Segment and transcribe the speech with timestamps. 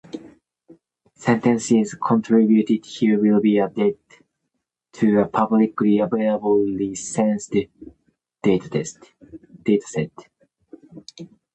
[1.13, 3.99] Sentences contributed here will be added
[4.93, 7.55] to a publicly available licensed
[8.43, 8.97] dataset.